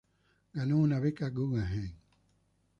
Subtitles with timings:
[0.55, 1.93] Ganó una Beca Guggenheim.